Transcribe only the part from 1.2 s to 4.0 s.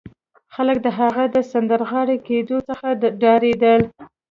د سندرغاړي کېدو څخه ډارېدل